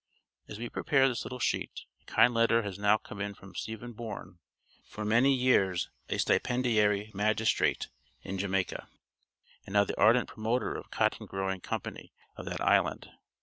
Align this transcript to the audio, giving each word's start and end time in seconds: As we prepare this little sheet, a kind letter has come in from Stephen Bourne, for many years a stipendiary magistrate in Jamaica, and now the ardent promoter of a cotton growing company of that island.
As 0.47 0.57
we 0.57 0.67
prepare 0.67 1.07
this 1.07 1.23
little 1.23 1.37
sheet, 1.37 1.83
a 2.01 2.05
kind 2.05 2.33
letter 2.33 2.63
has 2.63 2.79
come 3.03 3.21
in 3.21 3.35
from 3.35 3.53
Stephen 3.53 3.93
Bourne, 3.93 4.39
for 4.83 5.05
many 5.05 5.31
years 5.31 5.91
a 6.09 6.17
stipendiary 6.17 7.11
magistrate 7.13 7.87
in 8.23 8.39
Jamaica, 8.39 8.87
and 9.67 9.73
now 9.73 9.83
the 9.83 10.01
ardent 10.01 10.27
promoter 10.29 10.73
of 10.73 10.87
a 10.87 10.89
cotton 10.89 11.27
growing 11.27 11.59
company 11.61 12.13
of 12.35 12.45
that 12.45 12.61
island. 12.61 13.11